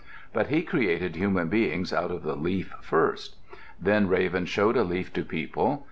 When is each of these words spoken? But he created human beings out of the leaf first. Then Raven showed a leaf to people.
But 0.33 0.47
he 0.47 0.63
created 0.63 1.15
human 1.15 1.47
beings 1.47 1.93
out 1.93 2.09
of 2.09 2.23
the 2.23 2.35
leaf 2.35 2.73
first. 2.81 3.35
Then 3.79 4.07
Raven 4.07 4.47
showed 4.47 4.75
a 4.75 4.83
leaf 4.83 5.13
to 5.13 5.21
people. 5.23 5.79